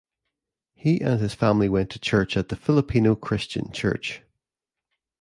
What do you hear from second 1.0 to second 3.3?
and his family went to church at the Filipino